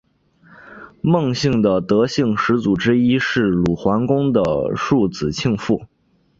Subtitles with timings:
[1.03, 4.41] 孟姓的得姓始祖之一是鲁桓公的
[4.75, 5.83] 庶子庆父。